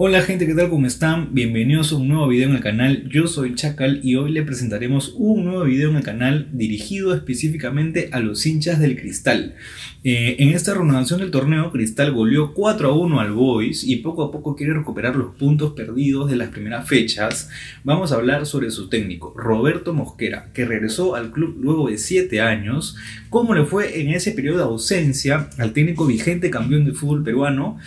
Hola 0.00 0.22
gente, 0.22 0.46
¿qué 0.46 0.54
tal? 0.54 0.70
¿Cómo 0.70 0.86
están? 0.86 1.34
Bienvenidos 1.34 1.90
a 1.90 1.96
un 1.96 2.06
nuevo 2.06 2.28
video 2.28 2.48
en 2.48 2.54
el 2.54 2.62
canal. 2.62 3.08
Yo 3.08 3.26
soy 3.26 3.56
Chacal 3.56 3.98
y 4.04 4.14
hoy 4.14 4.30
le 4.30 4.44
presentaremos 4.44 5.12
un 5.16 5.44
nuevo 5.44 5.64
video 5.64 5.90
en 5.90 5.96
el 5.96 6.04
canal 6.04 6.48
dirigido 6.52 7.12
específicamente 7.12 8.08
a 8.12 8.20
los 8.20 8.46
hinchas 8.46 8.78
del 8.78 8.96
Cristal. 8.96 9.56
Eh, 10.04 10.36
en 10.38 10.50
esta 10.50 10.72
renovación 10.72 11.18
del 11.18 11.32
torneo, 11.32 11.72
Cristal 11.72 12.12
goleó 12.12 12.54
4 12.54 12.90
a 12.90 12.96
1 12.96 13.18
al 13.18 13.32
Boys 13.32 13.82
y 13.82 13.96
poco 13.96 14.22
a 14.22 14.30
poco 14.30 14.54
quiere 14.54 14.72
recuperar 14.72 15.16
los 15.16 15.34
puntos 15.34 15.72
perdidos 15.72 16.30
de 16.30 16.36
las 16.36 16.50
primeras 16.50 16.88
fechas. 16.88 17.50
Vamos 17.82 18.12
a 18.12 18.14
hablar 18.14 18.46
sobre 18.46 18.70
su 18.70 18.88
técnico, 18.88 19.34
Roberto 19.36 19.94
Mosquera, 19.94 20.52
que 20.54 20.64
regresó 20.64 21.16
al 21.16 21.32
club 21.32 21.58
luego 21.60 21.88
de 21.88 21.98
7 21.98 22.40
años. 22.40 22.94
¿Cómo 23.30 23.52
le 23.52 23.64
fue 23.64 24.00
en 24.00 24.10
ese 24.10 24.30
periodo 24.30 24.58
de 24.58 24.62
ausencia 24.62 25.50
al 25.58 25.72
técnico 25.72 26.06
vigente 26.06 26.50
campeón 26.50 26.84
de 26.84 26.92
fútbol 26.92 27.24
peruano? 27.24 27.78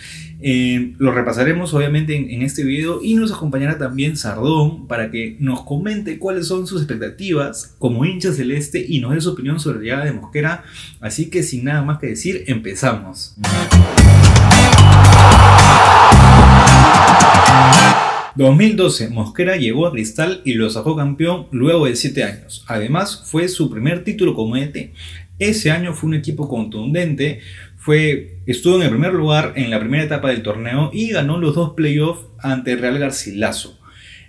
Eh, 0.44 0.94
lo 0.98 1.12
repasaremos 1.12 1.72
obviamente 1.72 2.16
en, 2.16 2.42
este 2.42 2.64
video 2.64 3.00
y 3.00 3.14
nos 3.14 3.30
acompañará 3.30 3.78
también 3.78 4.16
Sardón 4.16 4.88
para 4.88 5.08
que 5.12 5.36
nos 5.38 5.62
comente 5.62 6.18
cuáles 6.18 6.48
son 6.48 6.66
sus 6.66 6.82
expectativas 6.82 7.76
como 7.78 8.04
hincha 8.04 8.32
celeste 8.32 8.84
y 8.86 8.98
nos 8.98 9.14
dé 9.14 9.20
su 9.20 9.30
opinión 9.30 9.60
sobre 9.60 9.78
la 9.78 9.84
llegada 9.84 10.04
de 10.06 10.12
Mosquera. 10.12 10.64
Así 11.00 11.30
que 11.30 11.44
sin 11.44 11.64
nada 11.64 11.82
más 11.82 12.00
que 12.00 12.08
decir, 12.08 12.42
empezamos. 12.48 13.36
2012, 18.34 19.10
Mosquera 19.10 19.56
llegó 19.56 19.86
a 19.86 19.92
Cristal 19.92 20.40
y 20.44 20.54
lo 20.54 20.68
sacó 20.70 20.96
campeón 20.96 21.46
luego 21.52 21.86
de 21.86 21.94
7 21.94 22.24
años. 22.24 22.64
Además, 22.66 23.22
fue 23.26 23.46
su 23.46 23.70
primer 23.70 24.02
título 24.02 24.34
como 24.34 24.56
ET. 24.56 24.90
Ese 25.38 25.70
año 25.70 25.92
fue 25.92 26.08
un 26.08 26.14
equipo 26.14 26.48
contundente, 26.48 27.40
fue, 27.82 28.38
estuvo 28.46 28.76
en 28.76 28.82
el 28.82 28.90
primer 28.90 29.12
lugar 29.12 29.54
en 29.56 29.68
la 29.68 29.80
primera 29.80 30.04
etapa 30.04 30.28
del 30.28 30.42
torneo 30.42 30.90
y 30.92 31.10
ganó 31.10 31.38
los 31.38 31.56
dos 31.56 31.74
playoffs 31.74 32.26
ante 32.38 32.76
Real 32.76 32.96
Garcilaso. 32.96 33.80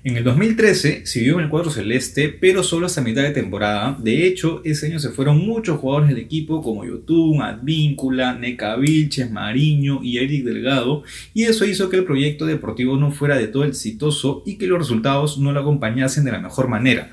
En 0.04 0.18
el 0.18 0.24
2013 0.24 1.06
siguió 1.06 1.36
en 1.36 1.46
el 1.46 1.50
cuadro 1.50 1.70
celeste, 1.70 2.30
pero 2.30 2.64
solo 2.64 2.88
hasta 2.88 3.02
mitad 3.02 3.22
de 3.22 3.30
temporada. 3.30 3.96
De 4.02 4.26
hecho, 4.26 4.62
ese 4.66 4.88
año 4.88 4.98
se 4.98 5.12
fueron 5.12 5.46
muchos 5.46 5.80
jugadores 5.80 6.10
del 6.10 6.18
equipo 6.18 6.64
como 6.64 6.84
Yotun, 6.84 7.44
Advíncula, 7.44 8.34
Neca 8.34 8.76
Vilches, 8.76 9.30
Mariño 9.30 10.00
y 10.02 10.18
Eric 10.18 10.46
Delgado, 10.46 11.04
y 11.36 11.44
eso 11.44 11.64
hizo 11.64 11.90
que 11.90 11.98
el 11.98 12.06
proyecto 12.06 12.48
deportivo 12.48 12.98
no 12.98 13.12
fuera 13.12 13.38
de 13.38 13.48
todo 13.48 13.66
exitoso 13.66 14.42
y 14.48 14.56
que 14.56 14.66
los 14.66 14.80
resultados 14.80 15.38
no 15.38 15.54
lo 15.54 15.60
acompañasen 15.60 16.26
de 16.26 16.32
la 16.32 16.40
mejor 16.40 16.70
manera. 16.70 17.12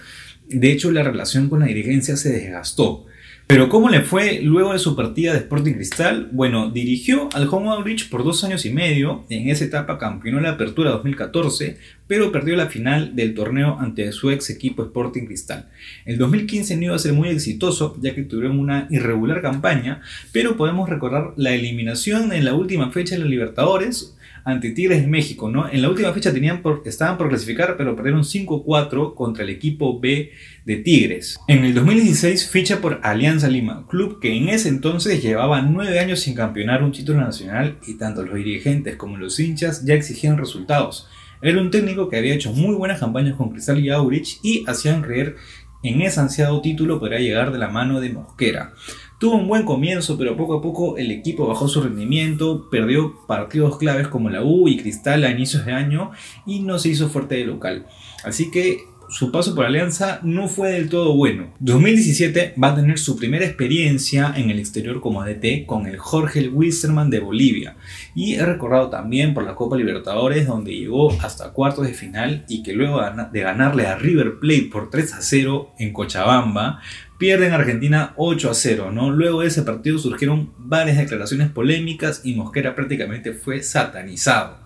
De 0.49 0.73
hecho, 0.73 0.91
la 0.91 1.03
relación 1.03 1.51
con 1.51 1.61
la 1.61 1.67
dirigencia 1.67 2.17
se 2.17 2.33
desgastó. 2.33 3.07
Pero 3.51 3.69
¿cómo 3.69 3.89
le 3.89 4.03
fue 4.03 4.43
luego 4.45 4.73
de 4.73 4.79
su 4.79 4.95
partida 4.95 5.33
de 5.33 5.41
Sporting 5.41 5.73
Cristal? 5.73 6.29
Bueno, 6.31 6.71
dirigió 6.71 7.29
al 7.33 7.49
Home 7.51 7.69
Outreach 7.71 8.09
por 8.09 8.23
dos 8.23 8.45
años 8.45 8.65
y 8.65 8.71
medio. 8.71 9.25
En 9.29 9.49
esa 9.49 9.65
etapa 9.65 9.99
campeonó 9.99 10.41
la 10.41 10.51
Apertura 10.51 10.93
2014, 10.93 11.77
pero 12.07 12.31
perdió 12.31 12.55
la 12.55 12.69
final 12.69 13.17
del 13.17 13.35
torneo 13.35 13.77
ante 13.81 14.13
su 14.13 14.31
ex 14.31 14.51
equipo 14.51 14.85
Sporting 14.85 15.25
Cristal. 15.27 15.69
El 16.05 16.17
2015 16.17 16.77
no 16.77 16.85
iba 16.85 16.95
a 16.95 17.01
ser 17.01 17.13
muy 17.13 17.29
exitoso, 17.29 17.97
ya 18.01 18.15
que 18.15 18.23
tuvieron 18.23 18.57
una 18.57 18.87
irregular 18.89 19.43
campaña, 19.43 20.01
pero 20.31 20.57
podemos 20.57 20.89
recordar 20.89 21.33
la 21.37 21.53
eliminación 21.53 22.33
en 22.33 22.45
la 22.45 22.55
última 22.55 22.93
fecha 22.93 23.17
de 23.17 23.23
la 23.23 23.29
Libertadores, 23.29 24.17
ante 24.45 24.71
Tigres 24.71 25.03
de 25.03 25.09
México, 25.09 25.51
¿no? 25.51 25.69
En 25.69 25.83
la 25.83 25.89
última 25.89 26.13
fecha 26.13 26.33
tenían 26.33 26.63
estaban 26.85 27.19
por 27.19 27.29
clasificar, 27.29 27.77
pero 27.77 27.97
perdieron 27.97 28.23
5-4 28.23 29.15
contra 29.15 29.45
el 29.45 29.51
equipo 29.51 30.01
B 30.01 30.31
de 30.65 30.77
Tigres. 30.77 31.39
En 31.49 31.65
el 31.65 31.75
2016 31.75 32.49
ficha 32.49 32.81
por 32.81 33.01
Alianza 33.03 33.49
Lima, 33.49 33.87
club 33.89 34.21
que 34.21 34.37
en 34.37 34.49
ese 34.49 34.69
entonces 34.69 35.23
llevaba 35.23 35.63
9 35.63 35.99
años 35.99 36.21
sin 36.21 36.35
campeonar 36.35 36.83
un 36.83 36.93
título 36.93 37.21
nacional 37.21 37.79
y 37.87 37.95
tanto 37.95 38.25
los 38.25 38.35
dirigentes 38.35 38.97
como 38.97 39.17
los 39.17 39.39
hinchas 39.41 39.85
ya 39.85 39.95
exigían 39.95 40.39
resultados. 40.39 41.09
Era 41.43 41.61
un 41.61 41.71
técnico 41.71 42.09
que 42.09 42.19
había 42.19 42.35
hecho 42.35 42.53
muy 42.53 42.75
buenas 42.75 43.01
campañas 43.01 43.37
con 43.37 43.51
Cristal 43.51 43.81
y 43.81 43.91
Aurich 43.91 44.39
y 44.43 44.65
hacían 44.67 45.03
creer 45.03 45.37
en 45.83 46.03
ese 46.03 46.21
ansiado 46.21 46.61
título 46.61 46.99
podría 46.99 47.21
llegar 47.21 47.53
de 47.53 47.59
la 47.59 47.69
mano 47.69 48.01
de 48.01 48.11
Mosquera. 48.11 48.75
Tuvo 49.21 49.35
un 49.35 49.49
buen 49.49 49.67
comienzo, 49.67 50.17
pero 50.17 50.35
poco 50.35 50.55
a 50.55 50.63
poco 50.63 50.97
el 50.97 51.11
equipo 51.11 51.47
bajó 51.47 51.69
su 51.69 51.83
rendimiento, 51.83 52.71
perdió 52.71 53.15
partidos 53.27 53.77
claves 53.77 54.09
como 54.09 54.31
la 54.31 54.43
U 54.43 54.67
y 54.67 54.79
Cristal 54.79 55.25
a 55.25 55.31
inicios 55.31 55.67
de 55.67 55.73
año 55.73 56.13
y 56.47 56.61
no 56.61 56.79
se 56.79 56.89
hizo 56.89 57.11
fuerte 57.11 57.35
de 57.35 57.45
local. 57.45 57.85
Así 58.25 58.51
que 58.51 58.79
su 59.11 59.31
paso 59.31 59.55
por 59.55 59.67
Alianza 59.67 60.21
no 60.23 60.49
fue 60.49 60.71
del 60.71 60.89
todo 60.89 61.15
bueno. 61.15 61.53
2017 61.59 62.55
va 62.63 62.69
a 62.69 62.75
tener 62.77 62.99
su 62.99 63.17
primera 63.17 63.45
experiencia 63.45 64.33
en 64.35 64.49
el 64.49 64.59
exterior 64.59 65.03
como 65.03 65.21
ADT 65.21 65.67
con 65.67 65.87
el 65.87 65.99
Jorge 65.99 66.49
Wilstermann 66.49 67.11
de 67.11 67.21
Bolivia 67.21 67.77
y 68.15 68.35
es 68.35 68.47
recordado 68.47 68.89
también 68.89 69.35
por 69.35 69.45
la 69.45 69.55
Copa 69.55 69.77
Libertadores 69.77 70.47
donde 70.47 70.75
llegó 70.75 71.13
hasta 71.21 71.53
cuartos 71.53 71.87
de 71.87 71.93
final 71.93 72.47
y 72.49 72.63
que 72.63 72.73
luego 72.73 73.03
de 73.33 73.41
ganarle 73.41 73.87
a 73.87 73.97
River 73.97 74.39
Plate 74.39 74.71
por 74.73 74.89
3 74.89 75.13
a 75.13 75.21
0 75.21 75.75
en 75.79 75.93
Cochabamba 75.93 76.81
Pierden 77.21 77.53
Argentina 77.53 78.15
8 78.17 78.51
a 78.51 78.55
0, 78.55 78.93
¿no? 78.93 79.11
Luego 79.11 79.43
de 79.43 79.49
ese 79.49 79.61
partido 79.61 79.99
surgieron 79.99 80.55
varias 80.57 80.97
declaraciones 80.97 81.51
polémicas 81.51 82.23
y 82.25 82.33
Mosquera 82.33 82.75
prácticamente 82.75 83.35
fue 83.35 83.63
satanizado. 83.63 84.57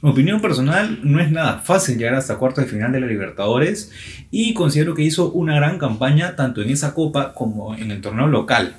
Mi 0.00 0.08
opinión 0.08 0.40
personal, 0.40 1.00
no 1.02 1.20
es 1.20 1.30
nada 1.30 1.58
fácil 1.58 1.98
llegar 1.98 2.14
hasta 2.14 2.36
cuartos 2.38 2.64
de 2.64 2.70
final 2.70 2.92
de 2.92 3.00
la 3.00 3.06
Libertadores 3.06 3.92
y 4.30 4.54
considero 4.54 4.94
que 4.94 5.02
hizo 5.02 5.30
una 5.32 5.56
gran 5.56 5.76
campaña 5.76 6.34
tanto 6.34 6.62
en 6.62 6.70
esa 6.70 6.94
copa 6.94 7.34
como 7.34 7.74
en 7.74 7.90
el 7.90 8.00
torneo 8.00 8.26
local. 8.26 8.74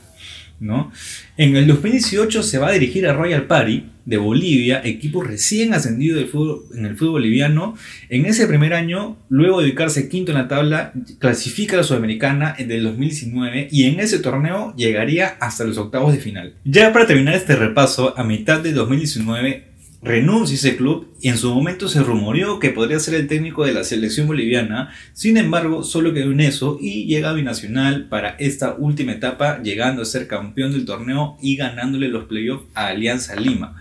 ¿No? 0.59 0.91
En 1.37 1.55
el 1.55 1.67
2018 1.67 2.43
se 2.43 2.57
va 2.57 2.67
a 2.67 2.71
dirigir 2.71 3.07
a 3.07 3.13
Royal 3.13 3.45
Party 3.45 3.85
de 4.05 4.17
Bolivia, 4.17 4.81
equipo 4.83 5.21
recién 5.21 5.73
ascendido 5.73 6.17
del 6.17 6.29
en 6.75 6.85
el 6.85 6.97
fútbol 6.97 7.21
boliviano. 7.21 7.75
En 8.09 8.25
ese 8.25 8.47
primer 8.47 8.73
año, 8.73 9.17
luego 9.29 9.59
de 9.59 9.67
ubicarse 9.67 10.09
quinto 10.09 10.31
en 10.31 10.39
la 10.39 10.47
tabla, 10.47 10.93
clasifica 11.19 11.75
a 11.75 11.77
la 11.77 11.83
Sudamericana 11.83 12.55
en 12.57 12.71
el 12.71 12.83
2019 12.83 13.67
y 13.71 13.83
en 13.83 13.99
ese 13.99 14.19
torneo 14.19 14.73
llegaría 14.75 15.37
hasta 15.39 15.63
los 15.63 15.77
octavos 15.77 16.11
de 16.11 16.19
final. 16.19 16.55
Ya 16.65 16.91
para 16.91 17.05
terminar 17.05 17.35
este 17.35 17.55
repaso, 17.55 18.17
a 18.17 18.23
mitad 18.23 18.61
de 18.61 18.73
2019 18.73 19.68
renuncia 20.01 20.55
ese 20.55 20.77
club 20.77 21.13
y 21.19 21.27
en 21.27 21.37
su 21.37 21.53
momento 21.53 21.89
se 21.89 22.01
rumoreó 22.01 22.59
que 22.59 22.69
podría 22.69 22.99
ser 22.99 23.15
el 23.15 23.27
técnico 23.27 23.65
de 23.65 23.73
la 23.73 23.83
selección 23.83 24.27
boliviana, 24.27 24.91
sin 25.13 25.37
embargo 25.37 25.83
solo 25.83 26.13
quedó 26.13 26.31
en 26.31 26.39
eso 26.39 26.77
y 26.79 27.05
llega 27.05 27.31
a 27.31 27.33
Binacional 27.33 28.07
para 28.07 28.29
esta 28.39 28.75
última 28.75 29.11
etapa 29.11 29.61
llegando 29.61 30.01
a 30.01 30.05
ser 30.05 30.27
campeón 30.27 30.71
del 30.71 30.85
torneo 30.85 31.37
y 31.41 31.57
ganándole 31.57 32.07
los 32.07 32.25
playoffs 32.25 32.65
a 32.73 32.87
Alianza 32.87 33.35
Lima. 33.35 33.75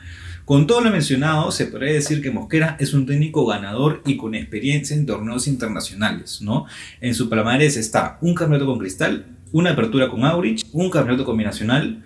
Con 0.45 0.67
todo 0.67 0.81
lo 0.81 0.91
mencionado, 0.91 1.51
se 1.51 1.67
podría 1.67 1.93
decir 1.93 2.23
que 2.23 2.31
Mosquera 2.31 2.75
es 2.81 2.95
un 2.95 3.05
técnico 3.05 3.45
ganador 3.45 4.03
y 4.07 4.17
con 4.17 4.35
experiencia 4.35 4.97
en 4.97 5.05
torneos 5.05 5.47
internacionales, 5.47 6.41
¿no? 6.41 6.65
En 7.03 7.15
su 7.15 7.29
palmarés 7.29 7.77
está 7.77 8.17
un 8.23 8.35
campeonato 8.35 8.65
con 8.65 8.79
Cristal, 8.79 9.27
una 9.53 9.73
apertura 9.73 10.09
con 10.09 10.25
Aurich, 10.25 10.65
un 10.73 10.89
campeonato 10.89 11.27
combinacional, 11.27 12.03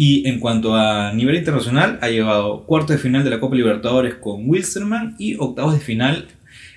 y 0.00 0.28
en 0.28 0.38
cuanto 0.38 0.76
a 0.76 1.12
nivel 1.12 1.34
internacional, 1.34 1.98
ha 2.00 2.08
llegado 2.08 2.64
cuarto 2.66 2.92
de 2.92 3.00
final 3.00 3.24
de 3.24 3.30
la 3.30 3.40
Copa 3.40 3.56
Libertadores 3.56 4.14
con 4.14 4.48
Wilstermann 4.48 5.16
y 5.18 5.34
octavos 5.40 5.74
de 5.74 5.80
final 5.80 6.28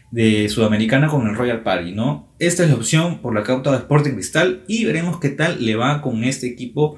de 0.09 0.50
Sudamericana 0.50 1.08
con 1.08 1.28
el 1.28 1.36
Royal 1.36 1.62
Party, 1.62 1.92
¿no? 1.92 2.34
Esta 2.40 2.64
es 2.64 2.70
la 2.70 2.76
opción 2.76 3.20
por 3.20 3.36
la 3.36 3.44
cauta 3.44 3.70
de 3.70 3.78
Sporting 3.78 4.14
Cristal 4.14 4.64
y 4.68 4.86
veremos 4.86 5.20
qué 5.20 5.30
tal 5.30 5.64
le 5.64 5.76
va 5.76 6.02
con 6.02 6.24
este 6.24 6.48
equipo 6.48 6.98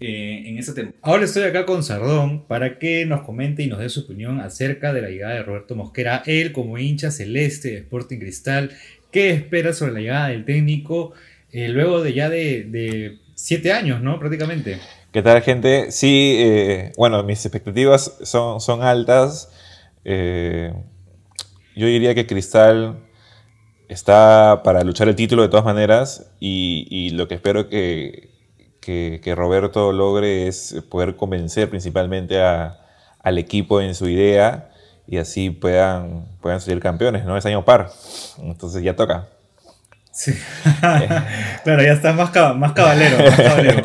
eh, 0.00 0.42
en 0.46 0.58
esta 0.58 0.74
temporada. 0.74 0.98
Ahora 1.02 1.24
estoy 1.24 1.44
acá 1.44 1.64
con 1.66 1.84
Sardón 1.84 2.48
para 2.48 2.80
que 2.80 3.06
nos 3.06 3.22
comente 3.22 3.62
y 3.62 3.68
nos 3.68 3.78
dé 3.78 3.88
su 3.90 4.00
opinión 4.00 4.40
acerca 4.40 4.92
de 4.92 5.02
la 5.02 5.08
llegada 5.08 5.34
de 5.34 5.44
Roberto 5.44 5.76
Mosquera, 5.76 6.24
él 6.26 6.50
como 6.50 6.78
hincha 6.78 7.12
celeste 7.12 7.68
de 7.70 7.76
Sporting 7.76 8.18
Cristal, 8.18 8.72
qué 9.12 9.30
espera 9.30 9.72
sobre 9.72 9.92
la 9.92 10.00
llegada 10.00 10.28
del 10.30 10.44
técnico 10.44 11.12
eh, 11.52 11.68
luego 11.68 12.02
de 12.02 12.12
ya 12.12 12.28
de, 12.28 12.64
de 12.64 13.18
siete 13.36 13.72
años, 13.72 14.02
¿no? 14.02 14.18
Prácticamente. 14.18 14.80
¿Qué 15.12 15.22
tal, 15.22 15.42
gente? 15.42 15.90
Sí, 15.90 16.36
eh, 16.38 16.92
bueno, 16.96 17.24
mis 17.24 17.44
expectativas 17.44 18.16
son, 18.22 18.60
son 18.60 18.84
altas. 18.84 19.50
Eh, 20.04 20.72
yo 21.74 21.86
diría 21.86 22.14
que 22.14 22.28
Cristal 22.28 23.00
está 23.88 24.60
para 24.62 24.84
luchar 24.84 25.08
el 25.08 25.16
título 25.16 25.42
de 25.42 25.48
todas 25.48 25.64
maneras 25.64 26.30
y, 26.38 27.10
lo 27.10 27.26
que 27.26 27.34
espero 27.34 27.68
que, 27.68 28.30
que, 28.80 29.34
Roberto 29.34 29.92
logre 29.92 30.46
es 30.46 30.80
poder 30.88 31.16
convencer 31.16 31.68
principalmente 31.68 32.40
al 32.40 33.38
equipo 33.38 33.80
en 33.80 33.96
su 33.96 34.08
idea 34.08 34.70
y 35.08 35.16
así 35.16 35.50
puedan, 35.50 36.26
puedan 36.40 36.60
salir 36.60 36.78
campeones, 36.78 37.24
¿no? 37.24 37.36
Es 37.36 37.44
año 37.46 37.64
par, 37.64 37.90
entonces 38.38 38.80
ya 38.84 38.94
toca. 38.94 39.26
Sí, 40.12 40.32
claro, 41.64 41.82
ya 41.82 41.94
está 41.94 42.12
más, 42.12 42.32
más 42.32 42.56
más 42.56 42.72
cabalero. 42.72 43.18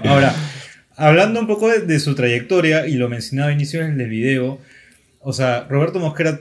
Ahora, 0.07 0.31
hablando 0.95 1.39
un 1.39 1.47
poco 1.47 1.69
de, 1.69 1.99
su 1.99 2.15
trayectoria, 2.15 2.87
y 2.87 2.95
lo 2.95 3.09
mencionaba 3.09 3.49
a 3.49 3.53
inicios 3.53 3.95
del 3.95 4.09
video, 4.09 4.59
o 5.19 5.33
sea, 5.33 5.65
Roberto 5.69 5.99
Mosquera 5.99 6.39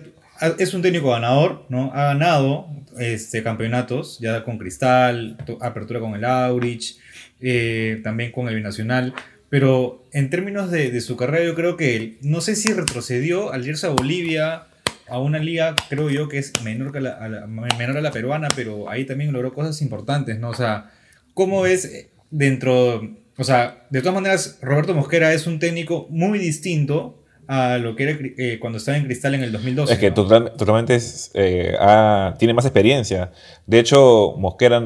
es 0.59 0.75
un 0.75 0.83
técnico 0.83 1.11
ganador, 1.11 1.65
¿no? 1.69 1.93
Ha 1.95 2.07
ganado 2.07 2.69
este, 2.99 3.43
campeonatos, 3.43 4.19
ya 4.21 4.43
con 4.43 4.59
Cristal, 4.59 5.37
apertura 5.61 6.01
con 6.01 6.15
el 6.15 6.25
Aurich, 6.25 6.97
eh, 7.41 8.01
también 8.03 8.33
con 8.33 8.49
el 8.49 8.55
Binacional. 8.57 9.15
Pero 9.49 10.05
en 10.13 10.31
términos 10.31 10.71
de, 10.71 11.01
su 11.01 11.17
carrera, 11.17 11.45
yo 11.45 11.55
creo 11.55 11.77
que 11.77 12.19
no 12.23 12.41
sé 12.41 12.57
si 12.57 12.73
retrocedió 12.73 13.53
al 13.53 13.67
irse 13.67 13.87
a 13.87 13.91
Bolivia 13.91 14.65
a 15.07 15.19
una 15.19 15.39
liga, 15.39 15.77
creo 15.89 16.11
yo, 16.11 16.29
que 16.29 16.39
es 16.39 16.61
menor, 16.65 16.97
a 16.97 17.29
la, 17.29 18.11
peruana, 18.11 18.49
pero 18.57 18.91
ahí 18.91 19.05
también 19.05 19.33
logró 19.33 19.53
cosas 19.53 19.81
importantes, 19.83 20.41
¿no? 20.41 20.49
O 20.49 20.55
sea, 20.55 20.91
¿cómo 21.35 21.63
ves 21.63 21.85
eh, 21.85 22.11
dentro, 22.31 23.17
o 23.39 23.45
sea, 23.45 23.87
de 23.91 24.01
todas 24.01 24.15
maneras, 24.15 24.59
Roberto 24.63 24.95
Mosquera 24.95 25.33
es 25.33 25.47
un 25.47 25.59
técnico 25.59 26.07
muy 26.11 26.39
distinto 26.39 27.21
a 27.47 27.77
lo 27.79 27.95
que 27.95 28.05
era 28.05 28.19
eh, 28.39 28.59
cuando 28.61 28.79
estaba 28.79 28.97
en 28.97 29.05
Cristal 29.05 29.35
en 29.35 29.43
el 29.43 29.53
2012. 29.53 29.93
Es 29.93 29.99
que 29.99 30.09
¿no? 30.11 30.15
total, 30.15 30.53
totalmente 30.57 30.95
es, 30.95 31.31
eh, 31.35 31.75
ha- 31.79 32.35
tiene 32.39 32.55
más 32.55 32.65
experiencia. 32.65 33.33
De 33.67 33.79
hecho, 33.81 34.35
Mosquera, 34.39 34.83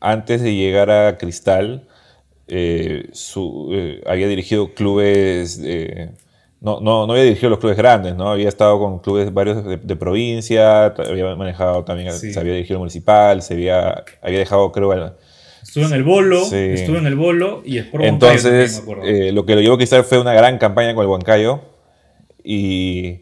antes 0.00 0.42
de 0.42 0.54
llegar 0.54 0.90
a 0.90 1.16
Cristal, 1.18 1.86
eh, 2.48 3.08
su- 3.12 3.70
eh, 3.72 4.02
había 4.06 4.26
dirigido 4.26 4.74
clubes, 4.74 5.60
no, 6.60 6.80
no, 6.80 7.06
no 7.06 7.12
había 7.12 7.24
dirigido 7.24 7.50
los 7.50 7.58
clubes 7.58 7.76
grandes, 7.76 8.14
¿no? 8.16 8.30
Había 8.30 8.48
estado 8.48 8.78
con 8.78 8.98
clubes 9.00 9.32
varios 9.32 9.64
de, 9.64 9.76
de 9.78 9.96
provincia, 9.96 10.86
había 10.86 11.34
manejado 11.36 11.84
también, 11.84 12.12
Sí. 12.12 12.32
se 12.32 12.38
había 12.40 12.52
dirigido 12.54 12.76
el 12.76 12.80
municipal, 12.80 13.42
se 13.42 13.54
había, 13.54 14.04
había 14.22 14.38
dejado, 14.38 14.70
creo, 14.72 14.92
al- 14.92 15.16
Estuvo 15.62 15.86
en 15.86 15.92
el 15.92 16.02
bolo, 16.02 16.44
Sí. 16.44 16.56
estuvo 16.56 16.96
en 16.96 17.06
el 17.06 17.14
bolo 17.16 17.62
y 17.64 17.78
Huancayo 17.78 17.90
también, 17.90 18.14
Entonces, 18.14 18.76
me 18.76 18.82
acuerdo. 18.92 19.02
eh, 19.04 19.32
lo 19.32 19.46
que 19.46 19.54
lo 19.54 19.60
llevó 19.60 19.74
a 19.74 19.78
Cristal 19.78 20.04
fue 20.04 20.18
una 20.20 20.34
gran 20.34 20.58
campaña 20.58 20.94
con 20.94 21.02
el 21.04 21.08
Huancayo. 21.10 21.60
Y, 22.44 23.20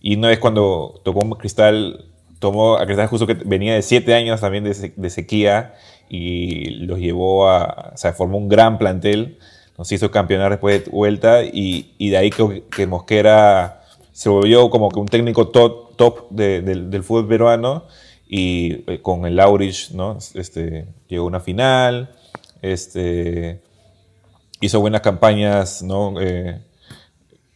y 0.00 0.16
una 0.16 0.28
vez 0.28 0.38
cuando 0.38 1.00
tocó 1.04 1.28
Cristal, 1.38 2.06
tomó 2.38 2.76
a 2.76 2.86
Cristal 2.86 3.06
justo 3.08 3.26
que 3.26 3.34
venía 3.34 3.74
de 3.74 3.82
siete 3.82 4.14
años 4.14 4.40
también 4.40 4.64
de, 4.64 4.74
se- 4.74 4.92
de 4.96 5.10
sequía 5.10 5.74
y 6.08 6.70
los 6.86 6.98
llevó 6.98 7.48
a. 7.48 7.90
O 7.94 7.96
sea, 7.96 8.12
formó 8.12 8.38
un 8.38 8.48
gran 8.48 8.78
plantel. 8.78 9.38
Nos 9.76 9.90
hizo 9.92 10.10
campeonar 10.10 10.50
después 10.50 10.84
de 10.84 10.90
vuelta 10.90 11.42
y, 11.42 11.94
y 11.98 12.10
de 12.10 12.16
ahí 12.18 12.30
que, 12.30 12.64
que 12.74 12.86
Mosquera 12.86 13.80
se 14.12 14.28
volvió 14.28 14.68
como 14.68 14.90
que 14.90 15.00
un 15.00 15.06
técnico 15.08 15.48
top, 15.48 15.96
top 15.96 16.30
de- 16.30 16.60
del, 16.62 16.90
del 16.90 17.02
fútbol 17.02 17.26
peruano 17.28 17.84
y 18.32 18.84
eh, 18.86 19.02
con 19.02 19.26
el 19.26 19.34
Laurich, 19.34 19.90
¿no? 19.90 20.16
Este, 20.34 20.86
llegó 21.08 21.24
a 21.24 21.26
una 21.26 21.40
final, 21.40 22.14
este, 22.62 23.60
hizo 24.60 24.78
buenas 24.78 25.00
campañas, 25.00 25.82
¿no? 25.82 26.14
Eh, 26.20 26.62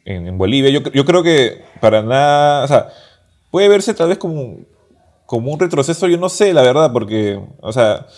en, 0.05 0.27
en 0.27 0.37
Bolivia. 0.37 0.71
Yo, 0.71 0.83
yo 0.91 1.05
creo 1.05 1.23
que 1.23 1.63
para 1.81 2.03
nada, 2.03 2.65
o 2.65 2.67
sea, 2.67 2.89
puede 3.53 3.69
verse 3.69 3.95
tal 3.95 4.09
vez 4.09 4.19
como, 4.19 4.57
como 5.27 5.53
un 5.53 5.61
retroceso, 5.61 6.09
yo 6.09 6.19
no 6.19 6.29
sé, 6.29 6.53
la 6.53 6.63
verdad, 6.63 6.91
porque, 6.93 7.41
o 7.61 7.73
sea, 7.73 8.09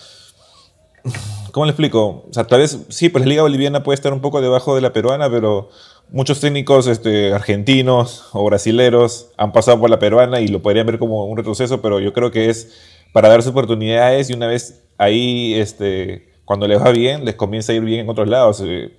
¿cómo 1.52 1.67
le 1.67 1.73
explico? 1.73 2.25
O 2.26 2.32
sea, 2.32 2.47
tal 2.47 2.61
vez, 2.61 2.87
sí, 2.88 3.11
pues 3.11 3.23
la 3.23 3.29
liga 3.29 3.43
boliviana 3.43 3.82
puede 3.82 3.97
estar 3.97 4.14
un 4.14 4.23
poco 4.23 4.41
debajo 4.41 4.75
de 4.75 4.81
la 4.81 4.94
peruana, 4.94 5.29
pero 5.29 5.69
muchos 6.11 6.41
técnicos 6.41 6.87
este, 6.87 7.32
argentinos 7.32 8.29
o 8.32 8.44
brasileros 8.44 9.31
han 9.37 9.53
pasado 9.53 9.81
por 9.81 9.91
la 9.91 9.99
peruana 9.99 10.41
y 10.41 10.49
lo 10.49 10.62
podrían 10.62 10.87
ver 10.87 10.99
como 10.99 11.25
un 11.25 11.37
retroceso, 11.37 11.82
pero 11.82 12.00
yo 12.00 12.12
creo 12.12 12.31
que 12.31 12.49
es 12.49 12.75
para 13.12 13.29
darse 13.29 13.49
oportunidades 13.49 14.31
y 14.31 14.35
una 14.35 14.47
vez 14.47 14.82
ahí, 14.99 15.55
este, 15.55 16.35
cuando 16.44 16.69
les 16.69 16.81
va 16.81 16.91
bien, 16.91 17.25
les 17.25 17.35
comienza 17.35 17.73
a 17.73 17.75
ir 17.75 17.82
bien 17.82 18.00
en 18.00 18.08
otros 18.08 18.29
lados. 18.29 18.62
Eh, 18.64 18.93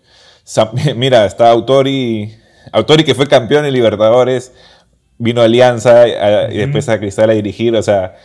Mira, 0.96 1.26
está 1.26 1.50
Autori, 1.50 2.34
Autori 2.72 3.04
que 3.04 3.16
fue 3.16 3.28
campeón 3.28 3.66
en 3.66 3.74
Libertadores, 3.74 4.54
vino 5.18 5.42
a 5.42 5.46
Alianza 5.46 6.08
y 6.08 6.58
después 6.58 6.88
a 6.90 7.00
Cristal 7.00 7.30
a 7.30 7.34
dirigir, 7.34 7.76
o 7.76 7.84
sea, 7.84 8.16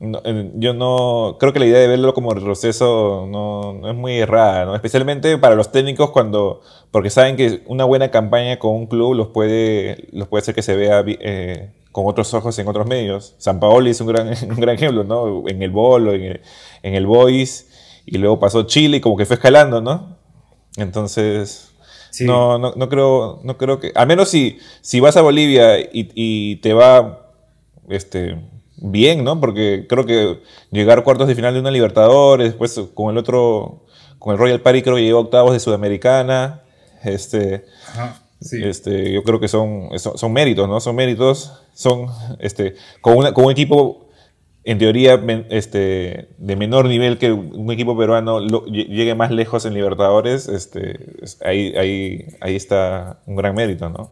no, 0.00 0.22
yo 0.54 0.72
no 0.72 1.36
creo 1.38 1.52
que 1.52 1.58
la 1.60 1.66
idea 1.66 1.78
de 1.78 1.86
verlo 1.86 2.14
como 2.14 2.32
retroceso 2.32 3.26
no, 3.28 3.74
no 3.74 3.90
es 3.90 3.94
muy 3.94 4.18
errada, 4.18 4.64
¿no? 4.64 4.74
especialmente 4.74 5.36
para 5.36 5.54
los 5.54 5.70
técnicos 5.72 6.10
cuando, 6.10 6.62
porque 6.90 7.10
saben 7.10 7.36
que 7.36 7.62
una 7.66 7.84
buena 7.84 8.10
campaña 8.10 8.58
con 8.58 8.74
un 8.74 8.86
club 8.86 9.14
los 9.14 9.28
puede, 9.28 10.08
los 10.12 10.26
puede 10.28 10.40
hacer 10.40 10.54
que 10.54 10.62
se 10.62 10.74
vea 10.74 11.04
eh, 11.06 11.70
con 11.92 12.06
otros 12.06 12.32
ojos 12.32 12.58
en 12.58 12.66
otros 12.68 12.86
medios. 12.86 13.34
San 13.36 13.60
Paoli 13.60 13.90
es 13.90 14.00
un 14.00 14.06
gran, 14.06 14.28
un 14.48 14.56
gran 14.56 14.74
ejemplo, 14.74 15.04
¿no? 15.04 15.46
En 15.46 15.62
el 15.62 15.70
Bolo, 15.70 16.14
en 16.14 16.22
el, 16.22 16.40
en 16.82 16.94
el 16.94 17.06
Boys, 17.06 17.68
y 18.06 18.16
luego 18.16 18.38
pasó 18.40 18.62
Chile 18.62 18.96
y 18.96 19.00
como 19.00 19.18
que 19.18 19.26
fue 19.26 19.34
escalando, 19.34 19.80
¿no? 19.82 20.16
Entonces, 20.76 21.66
Sí. 22.12 22.24
no, 22.24 22.58
no, 22.58 22.72
no 22.74 22.88
creo, 22.88 23.40
no 23.44 23.56
creo 23.56 23.78
que. 23.78 23.92
Al 23.94 24.08
menos 24.08 24.28
si, 24.30 24.58
si 24.80 24.98
vas 24.98 25.16
a 25.16 25.22
Bolivia 25.22 25.78
y, 25.78 25.88
y 25.92 26.56
te 26.56 26.72
va 26.74 27.30
este, 27.88 28.36
bien, 28.80 29.24
¿no? 29.24 29.40
Porque 29.40 29.86
creo 29.88 30.06
que 30.06 30.40
llegar 30.70 30.98
a 30.98 31.04
cuartos 31.04 31.28
de 31.28 31.34
final 31.34 31.54
de 31.54 31.60
una 31.60 31.70
Libertadores, 31.70 32.48
después 32.48 32.78
con 32.94 33.10
el 33.10 33.18
otro, 33.18 33.84
con 34.18 34.32
el 34.32 34.38
Royal 34.38 34.60
Party 34.60 34.82
creo 34.82 34.96
que 34.96 35.02
llegó 35.02 35.18
a 35.18 35.22
octavos 35.22 35.52
de 35.52 35.60
Sudamericana. 35.60 36.62
Este, 37.04 37.64
Ajá, 37.88 38.20
sí. 38.40 38.62
este, 38.62 39.12
yo 39.12 39.22
creo 39.22 39.40
que 39.40 39.48
son, 39.48 39.88
son, 39.98 40.18
son 40.18 40.32
méritos, 40.32 40.68
¿no? 40.68 40.80
Son 40.80 40.94
méritos. 40.96 41.52
Son 41.72 42.06
este, 42.40 42.74
con, 43.00 43.16
una- 43.16 43.32
con 43.32 43.46
un 43.46 43.52
equipo, 43.52 44.08
en 44.64 44.76
teoría, 44.78 45.18
este, 45.48 46.28
de 46.36 46.56
menor 46.56 46.86
nivel 46.86 47.16
que 47.16 47.32
un 47.32 47.70
equipo 47.72 47.96
peruano 47.96 48.38
lo- 48.40 48.66
lle- 48.66 48.86
llegue 48.88 49.14
más 49.14 49.30
lejos 49.30 49.64
en 49.64 49.72
Libertadores, 49.72 50.48
este, 50.48 50.98
es- 51.22 51.38
ahí, 51.42 51.72
ahí, 51.76 52.26
ahí 52.42 52.56
está 52.56 53.20
un 53.26 53.36
gran 53.36 53.54
mérito, 53.54 53.88
¿no? 53.88 54.10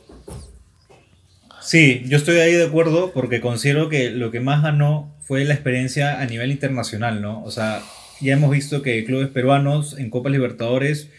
Sí, 1.71 2.03
yo 2.07 2.17
estoy 2.17 2.37
ahí 2.39 2.53
de 2.55 2.65
acuerdo 2.65 3.13
porque 3.13 3.41
considero 3.43 3.89
que 3.91 4.11
lo 4.11 4.31
que 4.31 4.41
más 4.41 4.63
ganó 4.63 5.15
fue 5.21 5.45
la 5.45 5.53
experiencia 5.55 6.19
a 6.21 6.25
nivel 6.25 6.51
internacional, 6.51 7.21
¿no? 7.21 7.43
O 7.45 7.51
sea, 7.51 7.83
ya 8.23 8.33
hemos 8.33 8.51
visto 8.51 8.81
que 8.83 9.05
clubes 9.05 9.29
peruanos 9.29 9.99
en 9.99 10.09
Copa 10.09 10.31
Libertadores 10.31 11.11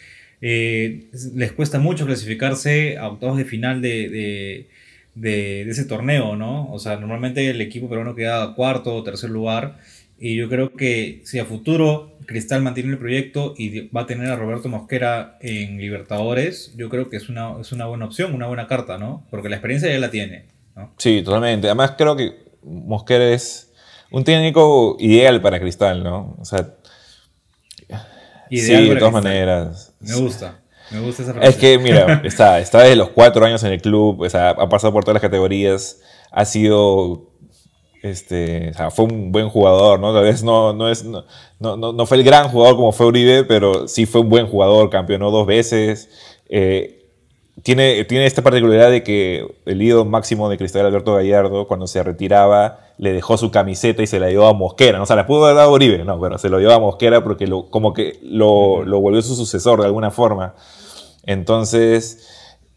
eh, 0.41 1.05
les 1.35 1.51
cuesta 1.51 1.77
mucho 1.79 2.05
clasificarse 2.07 2.97
a 2.97 3.07
octavos 3.09 3.37
de 3.37 3.45
final 3.45 3.81
de, 3.81 4.09
de- 4.09 4.67
de- 5.15 5.65
de 5.65 5.69
ese 5.71 5.85
torneo, 5.85 6.35
¿no? 6.35 6.71
O 6.71 6.79
sea, 6.79 6.95
normalmente 6.97 7.47
el 7.49 7.61
equipo 7.61 7.87
peruano 7.89 8.15
queda 8.15 8.55
cuarto 8.55 8.95
o 8.95 9.03
tercer 9.03 9.29
lugar 9.29 9.77
y 10.19 10.35
yo 10.35 10.49
creo 10.49 10.73
que 10.75 11.21
si 11.25 11.37
a 11.39 11.45
futuro 11.45 12.17
Cristal 12.29 12.61
mantiene 12.61 12.91
el 12.91 12.97
proyecto 12.99 13.55
y 13.57 13.87
va 13.89 14.01
a 14.01 14.05
tener 14.05 14.29
a 14.29 14.35
Roberto 14.35 14.69
Mosquera 14.69 15.37
en 15.41 15.77
Libertadores, 15.79 16.73
yo 16.77 16.87
creo 16.87 17.09
que 17.09 17.17
es 17.17 17.27
una, 17.27 17.59
es 17.59 17.71
una 17.71 17.87
buena 17.87 18.05
opción, 18.05 18.35
una 18.35 18.45
buena 18.45 18.67
carta, 18.67 18.99
¿no? 18.99 19.25
Porque 19.31 19.49
la 19.49 19.55
experiencia 19.55 19.89
ya 19.91 19.97
la 19.97 20.11
tiene, 20.11 20.45
¿no? 20.75 20.93
Sí, 20.97 21.23
totalmente. 21.23 21.67
Además, 21.67 21.95
creo 21.97 22.15
que 22.15 22.35
Mosquera 22.63 23.29
es 23.29 23.73
un 24.11 24.23
técnico 24.23 24.95
ideal 24.99 25.41
para 25.41 25.59
Cristal, 25.59 26.03
¿no? 26.03 26.35
O 26.39 26.45
sea, 26.45 26.75
Ideal 28.51 28.83
sí, 28.83 28.89
de 28.89 28.95
todas 28.95 29.11
Cristal. 29.13 29.23
maneras. 29.23 29.93
Me 29.99 30.15
gusta, 30.15 30.59
me 30.91 30.99
gusta 30.99 31.21
esa 31.23 31.31
Es 31.31 31.37
frase. 31.37 31.57
que, 31.59 31.77
mira, 31.79 32.21
está, 32.23 32.59
está 32.59 32.81
desde 32.83 32.95
los 32.95 33.09
cuatro 33.09 33.45
años 33.45 33.63
en 33.63 33.73
el 33.73 33.81
club, 33.81 34.21
o 34.21 34.29
sea, 34.29 34.49
ha 34.51 34.69
pasado 34.69 34.93
por 34.93 35.03
todas 35.03 35.15
las 35.15 35.21
categorías, 35.21 36.01
ha 36.31 36.45
sido, 36.45 37.31
este, 38.01 38.69
o 38.69 38.73
sea, 38.73 38.91
fue 38.91 39.05
un 39.05 39.31
buen 39.31 39.49
jugador, 39.49 39.99
¿no? 39.99 40.13
Tal 40.13 40.23
vez 40.23 40.43
no, 40.43 40.73
no, 40.73 40.89
es, 40.89 41.03
no, 41.03 41.23
no, 41.59 41.77
no- 41.93 42.05
fue 42.05 42.17
el 42.17 42.23
gran 42.23 42.49
jugador 42.49 42.75
como 42.75 42.91
fue 42.91 43.07
Uribe, 43.07 43.43
pero 43.43 43.87
sí 43.87 44.05
fue 44.05 44.21
un 44.21 44.29
buen 44.29 44.47
jugador, 44.47 44.89
campeonó 44.89 45.31
dos 45.31 45.45
veces. 45.47 46.09
eh, 46.49 46.95
tiene, 47.61 48.05
tiene 48.05 48.25
esta 48.25 48.41
particularidad 48.41 48.89
de 48.89 49.03
que 49.03 49.45
el 49.65 49.81
ídolo 49.81 50.05
máximo 50.05 50.47
de 50.49 50.57
Cristal 50.57 50.85
Alberto 50.85 51.13
Gallardo, 51.15 51.67
cuando 51.67 51.87
se 51.87 52.01
retiraba, 52.01 52.79
le 52.97 53.11
dejó 53.11 53.37
su 53.37 53.51
camiseta 53.51 54.01
y 54.01 54.07
se 54.07 54.17
la 54.21 54.27
dio 54.27 54.47
a 54.47 54.53
Mosquera. 54.53 54.97
¿no? 54.97 55.03
O 55.03 55.05
sea, 55.05 55.17
la 55.17 55.27
pudo 55.27 55.43
haber 55.43 55.57
dado 55.57 55.69
a 55.71 55.73
Uribe, 55.73 56.05
no, 56.05 56.17
pero 56.21 56.37
se 56.37 56.47
lo 56.47 56.57
dio 56.59 56.73
a 56.73 56.79
Mosquera 56.79 57.21
porque 57.21 57.47
lo, 57.47 57.69
como 57.69 57.93
que 57.93 58.17
lo, 58.23 58.85
lo 58.85 59.01
volvió 59.01 59.21
su 59.21 59.35
sucesor 59.35 59.81
de 59.81 59.87
alguna 59.87 60.09
forma. 60.09 60.55
Entonces, 61.25 62.27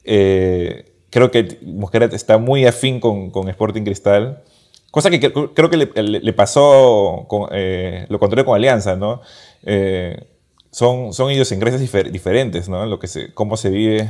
eh, 0.05 0.93
creo 1.11 1.31
que 1.31 1.59
Mosquera 1.63 2.07
está 2.07 2.39
muy 2.39 2.67
afín 2.67 3.01
con, 3.01 3.31
con 3.31 3.49
Sporting 3.49 3.83
Cristal. 3.83 4.43
Cosa 4.93 5.11
que 5.11 5.21
cre- 5.21 5.51
creo 5.55 5.69
que 5.71 5.77
le, 5.79 6.33
pasó 6.35 7.25
con, 7.27 7.49
eh, 7.53 8.07
lo 8.09 8.21
contrario 8.21 8.45
con 8.45 8.55
Alianza, 8.55 8.95
¿no? 8.95 9.21
Eh, 9.65 10.17
son, 10.71 11.13
son 11.13 11.33
idiosincrasias 11.33 11.83
difer- 11.83 12.11
diferentes, 12.13 12.69
¿no? 12.69 12.87
Lo 12.87 12.99
que 13.01 13.09
se, 13.09 13.33
cómo 13.35 13.57
se 13.57 13.71
vive. 13.71 14.09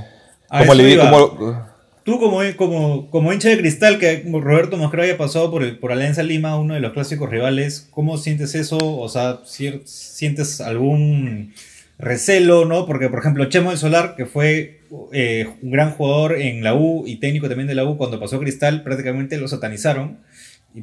A 0.51 0.59
Cómo 0.61 0.75
le 0.75 0.85
vi- 0.85 0.93
iba. 0.93 1.11
cómo- 1.11 1.73
Tú 2.05 2.19
como, 2.19 2.41
como, 2.57 3.09
como 3.11 3.33
hincha 3.33 3.49
de 3.49 3.59
cristal, 3.59 4.01
que 4.01 4.25
Roberto 4.29 4.77
Mosquera 4.77 5.05
haya 5.05 5.17
pasado 5.17 5.53
por, 5.53 5.63
el- 5.63 5.79
por 5.79 5.93
Alianza 5.93 6.25
Lima, 6.25 6.57
uno 6.59 6.75
de 6.75 6.81
los 6.81 6.93
clásicos 6.93 7.31
rivales, 7.31 7.87
¿cómo 7.93 8.19
sientes 8.19 8.55
eso? 8.57 8.77
O 8.99 9.09
sea, 9.09 9.39
si- 9.45 9.83
¿sientes 9.85 10.61
algún 10.61 11.55
recelo, 11.99 12.65
no? 12.65 12.87
Porque, 12.87 13.09
por 13.09 13.21
ejemplo, 13.21 13.45
Chemo 13.45 13.71
del 13.71 13.79
Solar, 13.79 14.15
que 14.17 14.27
fue 14.27 14.81
eh, 15.13 15.49
un 15.63 15.71
gran 15.71 15.93
jugador 15.93 16.39
en 16.41 16.63
la 16.65 16.75
U 16.75 17.05
y 17.07 17.17
técnico 17.17 17.49
también 17.49 17.69
de 17.69 17.75
la 17.77 17.85
U, 17.85 17.97
cuando 17.97 18.19
pasó 18.21 18.37
a 18.37 18.41
Cristal, 18.41 18.83
prácticamente 18.83 19.39
lo 19.39 19.47
satanizaron. 19.49 20.19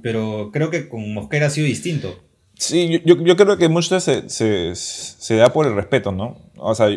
Pero 0.02 0.50
creo 0.54 0.70
que 0.70 0.88
con 0.90 1.14
Mosquera 1.14 1.48
ha 1.48 1.50
sido 1.50 1.68
distinto. 1.68 2.16
Sí, 2.56 3.02
yo, 3.06 3.16
yo- 3.24 3.36
creo 3.38 3.58
que 3.58 3.70
mucho 3.70 4.00
se, 4.00 4.30
se, 4.30 4.76
se 4.76 5.36
da 5.36 5.54
por 5.54 5.66
el 5.66 5.76
respeto, 5.76 6.12
¿no? 6.12 6.38
O 6.58 6.76
sea, 6.76 6.88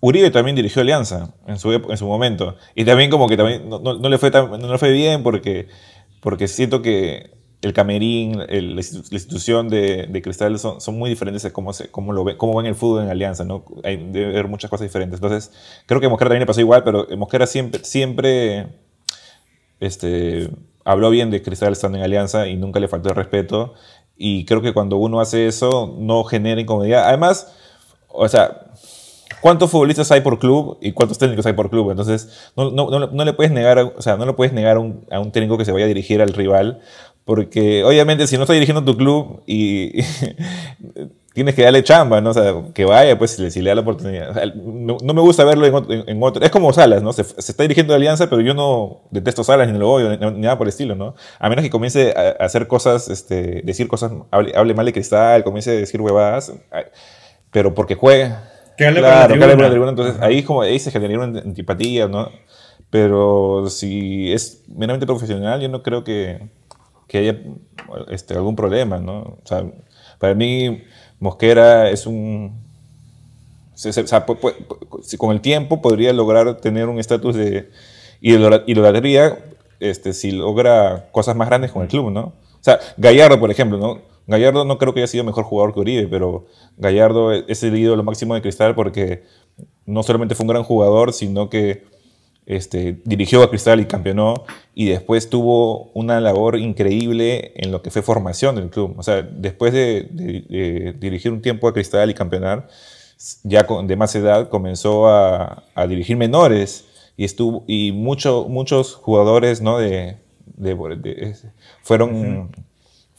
Uribe 0.00 0.30
también 0.30 0.56
dirigió 0.56 0.82
Alianza 0.82 1.32
en 1.46 1.58
su, 1.58 1.72
en 1.72 1.96
su 1.96 2.06
momento. 2.06 2.56
Y 2.74 2.84
también 2.84 3.10
como 3.10 3.28
que 3.28 3.36
también 3.36 3.68
no, 3.68 3.78
no- 3.78 3.94
no 3.98 4.08
le, 4.08 4.18
fue 4.18 4.30
tan- 4.30 4.50
no 4.50 4.72
le 4.72 4.78
fue 4.78 4.90
bien 4.92 5.22
porque, 5.22 5.68
porque 6.20 6.48
siento 6.48 6.82
que 6.82 7.30
el 7.62 7.72
camerín, 7.72 8.42
el- 8.48 8.74
la 8.74 8.80
institu- 8.82 9.08
la 9.10 9.16
institución 9.16 9.68
de, 9.68 10.06
de 10.08 10.20
Cristal 10.22 10.58
son, 10.58 10.80
son 10.80 10.98
muy 10.98 11.08
diferentes 11.08 11.44
a 11.46 11.52
cómo, 11.52 11.72
se, 11.72 11.88
cómo, 11.90 12.12
lo 12.12 12.24
ve, 12.24 12.36
cómo 12.36 12.56
ven 12.56 12.66
el 12.66 12.74
fútbol 12.74 13.04
en 13.04 13.08
Alianza, 13.08 13.44
¿no? 13.44 13.64
Hay, 13.84 13.96
debe 14.10 14.26
haber 14.32 14.48
muchas 14.48 14.68
cosas 14.68 14.84
diferentes. 14.86 15.18
Entonces, 15.22 15.52
creo 15.86 16.00
que 16.00 16.08
Mosquera 16.08 16.28
también 16.28 16.40
le 16.40 16.46
pasó 16.46 16.60
igual, 16.60 16.82
pero 16.84 17.06
Mosquera 17.16 17.46
siempre, 17.46 17.82
siempre 17.84 18.66
este, 19.80 20.50
habló 20.84 21.10
bien 21.10 21.30
de 21.30 21.42
Cristal 21.42 21.72
estando 21.72 21.98
en 21.98 22.04
Alianza 22.04 22.46
y 22.46 22.56
nunca 22.56 22.80
le 22.80 22.88
faltó 22.88 23.08
el 23.08 23.16
respeto. 23.16 23.74
Y 24.16 24.44
creo 24.44 24.62
que 24.62 24.72
cuando 24.72 24.96
uno 24.96 25.20
hace 25.20 25.46
eso, 25.46 25.94
no 25.98 26.24
genera 26.24 26.60
incomodidad. 26.60 27.08
Además, 27.08 27.52
o 28.08 28.28
sea, 28.28 28.70
¿cuántos 29.40 29.70
futbolistas 29.70 30.10
hay 30.12 30.20
por 30.20 30.38
club 30.38 30.78
y 30.80 30.92
cuántos 30.92 31.18
técnicos 31.18 31.46
hay 31.46 31.54
por 31.54 31.70
club? 31.70 31.90
Entonces, 31.90 32.52
no, 32.56 32.70
no, 32.70 32.88
no, 32.88 33.24
le 33.24 33.32
puedes 33.32 33.52
negar, 33.52 33.78
o 33.78 34.02
sea, 34.02 34.16
no 34.16 34.26
le 34.26 34.34
puedes 34.34 34.52
negar 34.52 34.78
un, 34.78 35.04
a 35.10 35.18
un 35.18 35.32
técnico 35.32 35.58
que 35.58 35.64
se 35.64 35.72
vaya 35.72 35.86
a 35.86 35.88
dirigir 35.88 36.22
al 36.22 36.32
rival 36.32 36.80
porque 37.24 37.84
obviamente 37.84 38.26
si 38.26 38.36
no 38.36 38.42
está 38.42 38.52
dirigiendo 38.52 38.84
tu 38.84 38.96
club 38.96 39.42
y 39.46 40.02
tienes 41.34 41.54
que 41.54 41.62
darle 41.62 41.82
chamba, 41.82 42.20
¿no? 42.20 42.30
O 42.30 42.34
sea, 42.34 42.54
que 42.72 42.84
vaya, 42.84 43.18
pues, 43.18 43.32
si 43.32 43.60
le, 43.60 43.70
da 43.70 43.74
la 43.74 43.80
oportunidad. 43.80 44.34
no, 44.54 45.14
me 45.14 45.20
gusta 45.20 45.44
verlo 45.44 45.66
en, 45.66 46.22
otro. 46.22 46.42
Es 46.44 46.50
como 46.50 46.72
Salas, 46.72 47.02
¿no? 47.02 47.12
Se, 47.12 47.22
está 47.22 47.64
dirigiendo 47.64 47.92
a 47.92 47.96
Alianza, 47.96 48.30
pero 48.30 48.40
yo 48.40 48.54
no 48.54 49.00
detesto 49.10 49.42
Salas 49.42 49.70
ni 49.70 49.76
lo 49.76 49.90
odio, 49.90 50.10
ni, 50.10 50.40
nada 50.40 50.56
por 50.56 50.66
el 50.66 50.70
estilo, 50.70 50.94
¿no? 50.94 51.16
A 51.40 51.48
menos 51.48 51.64
que 51.64 51.70
comience 51.70 52.14
a, 52.16 52.44
hacer 52.44 52.68
cosas, 52.68 53.08
este, 53.08 53.62
decir 53.64 53.88
cosas, 53.88 54.12
hable, 54.30 54.74
mal 54.74 54.86
de 54.86 54.92
cristal, 54.92 55.42
comience 55.42 55.70
a 55.70 55.74
decir 55.74 56.00
huevadas, 56.00 56.52
pero 57.50 57.74
porque 57.74 57.96
juega. 57.96 58.50
Que 58.76 58.86
hable 58.86 59.00
claro, 59.00 59.34
hable 59.34 59.54
por 59.54 59.62
la 59.62 59.70
tribuna. 59.70 59.90
Entonces, 59.90 60.16
ahí, 60.20 60.44
como, 60.44 60.62
ahí 60.62 60.78
se 60.78 60.92
genera 60.92 61.24
una 61.24 61.40
antipatía, 61.40 62.06
¿no? 62.06 62.30
Pero 62.90 63.68
si 63.70 64.32
es 64.32 64.62
meramente 64.68 65.04
profesional, 65.04 65.60
yo 65.60 65.68
no 65.68 65.82
creo 65.82 66.04
que 66.04 66.48
que 67.08 67.18
haya 67.18 67.38
este, 68.10 68.34
algún 68.34 68.56
problema, 68.56 68.98
¿no? 68.98 69.20
O 69.20 69.42
sea, 69.44 69.64
para 70.18 70.34
mí 70.34 70.82
Mosquera 71.20 71.90
es 71.90 72.06
un... 72.06 72.62
con 75.18 75.32
el 75.32 75.40
tiempo 75.40 75.82
podría 75.82 76.12
lograr 76.12 76.60
tener 76.60 76.88
un 76.88 76.98
estatus 76.98 77.34
de 77.34 77.70
idolatría 78.20 79.38
este, 79.80 80.12
si 80.12 80.32
logra 80.32 81.08
cosas 81.12 81.36
más 81.36 81.48
grandes 81.48 81.72
con 81.72 81.82
el 81.82 81.88
club, 81.88 82.10
¿no? 82.10 82.20
O 82.20 82.62
sea, 82.64 82.80
Gallardo, 82.96 83.38
por 83.38 83.50
ejemplo, 83.50 83.76
¿no? 83.78 84.00
Gallardo 84.26 84.64
no 84.64 84.78
creo 84.78 84.94
que 84.94 85.00
haya 85.00 85.06
sido 85.06 85.24
mejor 85.24 85.44
jugador 85.44 85.74
que 85.74 85.80
Uribe, 85.80 86.08
pero 86.08 86.46
Gallardo 86.78 87.32
es 87.32 87.62
el 87.62 87.76
ídolo 87.76 88.02
máximo 88.02 88.34
de 88.34 88.40
Cristal 88.40 88.74
porque 88.74 89.24
no 89.84 90.02
solamente 90.02 90.34
fue 90.34 90.44
un 90.44 90.48
gran 90.48 90.62
jugador, 90.62 91.12
sino 91.12 91.50
que 91.50 91.84
este, 92.46 93.00
dirigió 93.04 93.42
a 93.42 93.48
Cristal 93.48 93.80
y 93.80 93.86
campeonó, 93.86 94.44
y 94.74 94.86
después 94.86 95.30
tuvo 95.30 95.90
una 95.94 96.20
labor 96.20 96.58
increíble 96.58 97.52
en 97.56 97.72
lo 97.72 97.82
que 97.82 97.90
fue 97.90 98.02
formación 98.02 98.56
del 98.56 98.70
club. 98.70 98.94
O 98.98 99.02
sea, 99.02 99.22
después 99.22 99.72
de, 99.72 100.94
dirigir 100.98 101.32
un 101.32 101.40
tiempo 101.40 101.68
a 101.68 101.72
Cristal 101.72 102.10
y 102.10 102.14
campeonar, 102.14 102.68
ya 103.42 103.66
con, 103.66 103.86
de 103.86 103.96
más 103.96 104.14
edad 104.14 104.48
comenzó 104.48 105.08
a, 105.08 105.62
dirigir 105.88 106.16
menores 106.16 106.84
y, 107.16 107.24
estuvo, 107.24 107.64
y 107.66 107.92
mucho, 107.92 108.46
muchos 108.48 108.94
jugadores 108.94 109.62
¿no? 109.62 109.78
de, 109.78 110.16
fueron 111.82 112.50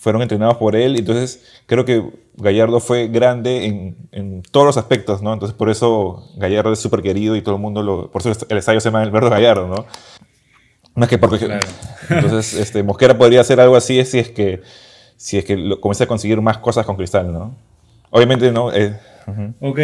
fueron 0.05 0.21
entrenados 0.21 0.57
por 0.57 0.75
él. 0.75 0.97
Entonces, 0.97 1.43
creo 1.65 1.83
que 1.83 2.03
Gallardo 2.37 2.79
fue 2.79 3.07
grande 3.07 3.65
en, 3.65 3.97
en 4.11 4.43
todos 4.43 4.63
los 4.63 4.77
aspectos, 4.77 5.23
¿no? 5.23 5.33
Entonces, 5.33 5.57
por 5.57 5.67
eso 5.67 6.29
Gallardo 6.37 6.71
es 6.73 6.79
súper 6.79 7.01
querido 7.01 7.35
y 7.35 7.41
todo 7.41 7.55
el 7.55 7.61
mundo 7.61 7.81
lo. 7.81 8.11
Por 8.11 8.21
eso 8.21 8.45
el 8.47 8.57
estadio 8.59 8.79
se 8.79 8.89
llama 8.89 9.01
Alberto 9.01 9.31
Gallardo, 9.31 9.67
¿no? 9.67 9.87
Más 10.93 11.09
que 11.09 11.17
porque. 11.17 11.49
Entonces, 12.07 12.53
este, 12.61 12.83
Mosquera 12.83 13.17
podría 13.17 13.41
hacer 13.41 13.59
algo 13.59 13.75
así 13.75 14.05
si 14.05 14.19
es 14.19 14.29
que, 14.29 14.61
si 15.17 15.39
es 15.39 15.43
que 15.43 15.57
lo, 15.57 15.81
comienza 15.81 16.03
a 16.03 16.07
conseguir 16.07 16.39
más 16.39 16.59
cosas 16.59 16.85
con 16.85 16.97
Cristal, 16.97 17.33
¿no? 17.33 17.57
Obviamente, 18.11 18.51
¿no? 18.51 18.71
Eh, 18.71 18.95
Ok. 19.59 19.79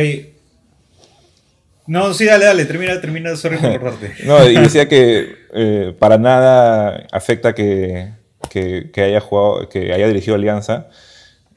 No, 1.88 2.14
sí, 2.14 2.26
dale, 2.26 2.46
dale, 2.46 2.66
termina, 2.66 3.02
termina, 3.02 3.36
sorry 3.36 3.58
por 3.58 3.80
cortarte. 3.80 4.14
no, 4.26 4.48
y 4.48 4.54
decía 4.54 4.88
que 4.88 5.34
eh, 5.52 5.96
para 5.98 6.20
nada 6.20 7.08
afecta 7.12 7.56
que 7.56 8.21
que, 8.52 8.92
haya 9.02 9.22
jugado, 9.22 9.70
que 9.70 9.94
haya 9.94 10.08
dirigido 10.08 10.36
Alianza. 10.36 10.90